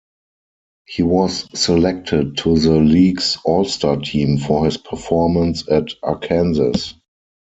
He 0.87 1.03
was 1.03 1.47
selected 1.53 2.37
to 2.37 2.57
the 2.57 2.73
league's 2.77 3.37
all 3.45 3.65
star 3.65 3.97
team 3.97 4.39
for 4.39 4.65
his 4.65 4.77
performance 4.77 5.63
at 5.69 5.89
Arkansas. 6.01 6.93